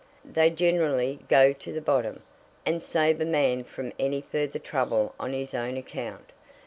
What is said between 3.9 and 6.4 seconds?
any further trouble on his own account."